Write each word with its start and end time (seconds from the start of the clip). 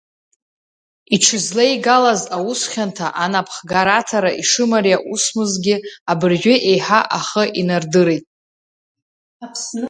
Иҽызлеигалаз 1.15 2.21
аус 2.37 2.61
хьанҭа 2.71 3.07
анапхгараҭара 3.23 4.31
ишымариа 4.41 4.97
усмызгьы, 5.13 5.75
абыржәы 6.11 6.55
еиҳа 6.69 6.99
ахы 7.17 7.43
инардырит. 7.59 8.25